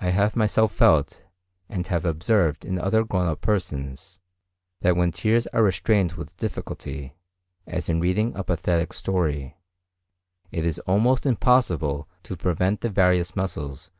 I 0.00 0.08
have 0.08 0.34
myself 0.34 0.72
felt, 0.72 1.22
and 1.68 1.86
have 1.86 2.04
observed 2.04 2.64
in 2.64 2.76
other 2.76 3.04
grown 3.04 3.28
up 3.28 3.40
persons, 3.40 4.18
that 4.80 4.96
when 4.96 5.12
tears 5.12 5.46
are 5.52 5.62
restrained 5.62 6.14
with 6.14 6.36
difficulty, 6.36 7.14
as 7.64 7.88
in 7.88 8.00
reading 8.00 8.34
a 8.34 8.42
pathetic 8.42 8.92
story, 8.92 9.56
it 10.50 10.64
is 10.66 10.80
almost 10.88 11.24
impossible 11.24 12.08
to 12.24 12.36
prevent 12.36 12.80
the 12.80 12.90
various 12.90 13.36
muscles. 13.36 13.92